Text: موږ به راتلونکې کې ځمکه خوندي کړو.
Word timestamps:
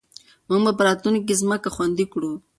موږ 0.47 0.61
به 0.77 0.83
راتلونکې 0.87 1.23
کې 1.27 1.39
ځمکه 1.41 1.69
خوندي 1.75 2.05
کړو. 2.13 2.31